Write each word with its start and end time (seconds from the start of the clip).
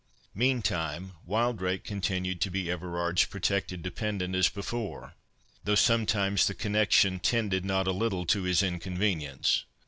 Meantime, 0.33 1.13
Wildrake 1.27 1.83
continued 1.83 2.41
to 2.41 2.49
be 2.49 2.71
Everard's 2.71 3.23
protected 3.25 3.83
dependent 3.83 4.33
as 4.33 4.49
before, 4.49 5.13
though 5.63 5.75
sometimes 5.75 6.47
the 6.47 6.55
connexion 6.55 7.19
tended 7.19 7.63
not 7.63 7.85
a 7.85 7.91
little 7.91 8.25
to 8.25 8.41
his 8.41 8.63
inconvenience. 8.63 9.63